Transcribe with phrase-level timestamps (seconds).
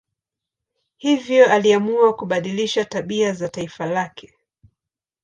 [0.97, 4.33] Hivyo aliamua kubadilisha tabia za taifa lake.